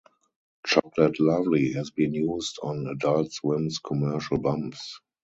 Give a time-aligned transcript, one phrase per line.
[0.65, 4.99] "Chocolate Lovely" has been used on Adult Swim's commercial bumps.